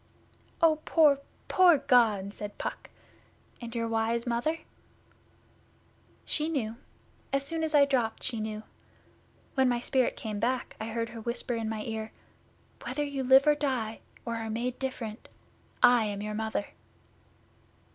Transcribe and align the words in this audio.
'Oh, 0.63 0.77
poor 0.83 1.19
poor 1.47 1.77
God!' 1.77 2.33
said 2.33 2.57
Puck. 2.57 2.89
'And 3.61 3.75
your 3.75 3.87
wise 3.87 4.25
Mother?' 4.25 4.61
'She 6.25 6.49
knew. 6.49 6.77
As 7.31 7.45
soon 7.45 7.63
as 7.63 7.75
I 7.75 7.85
dropped 7.85 8.23
she 8.23 8.39
knew. 8.39 8.63
When 9.53 9.69
my 9.69 9.79
spirit 9.79 10.15
came 10.17 10.39
back 10.39 10.75
I 10.81 10.85
heard 10.87 11.09
her 11.09 11.21
whisper 11.21 11.53
in 11.53 11.69
my 11.69 11.83
ear, 11.83 12.11
"Whether 12.83 13.03
you 13.03 13.23
live 13.23 13.45
or 13.45 13.53
die, 13.53 13.99
or 14.25 14.37
are 14.37 14.49
made 14.49 14.79
different, 14.79 15.29
I 15.83 16.05
am 16.05 16.23
your 16.23 16.33
Mother." 16.33 16.69